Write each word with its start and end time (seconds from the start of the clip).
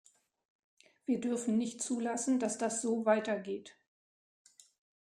Wir 1.05 1.21
dürfen 1.21 1.59
nicht 1.59 1.79
zulassen, 1.79 2.39
dass 2.39 2.57
das 2.57 2.81
so 2.81 3.05
weiter 3.05 3.37
geht. 3.39 3.77